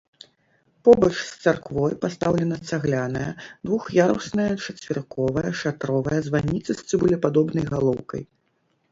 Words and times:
Побач 0.87 1.09
з 1.25 1.33
царквой 1.47 1.91
пастаўлена 2.05 2.55
цагляная 2.69 3.27
двух'ярусная 3.69 4.45
чацверыковая 4.63 5.51
шатровая 5.61 6.19
званіца 6.29 6.71
з 6.79 6.87
цыбулепадобнай 6.89 7.65
галоўкай. 7.75 8.23